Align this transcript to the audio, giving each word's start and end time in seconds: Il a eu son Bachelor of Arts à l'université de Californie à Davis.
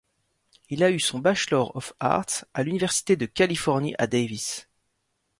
Il 0.71 0.83
a 0.83 0.89
eu 0.89 0.99
son 0.99 1.19
Bachelor 1.19 1.75
of 1.75 1.93
Arts 1.99 2.45
à 2.55 2.63
l'université 2.63 3.15
de 3.15 3.27
Californie 3.27 3.93
à 3.99 4.07
Davis. 4.07 4.67